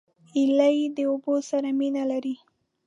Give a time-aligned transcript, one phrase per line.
[0.31, 2.35] هیلۍ د اوبو سره مینه لري